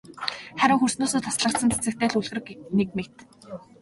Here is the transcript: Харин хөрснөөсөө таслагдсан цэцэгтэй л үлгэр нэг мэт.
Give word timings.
Харин 0.61 0.79
хөрснөөсөө 0.81 1.21
таслагдсан 1.27 1.73
цэцэгтэй 1.73 2.09
л 2.11 2.17
үлгэр 2.19 2.39
нэг 2.77 2.89
мэт. 2.97 3.13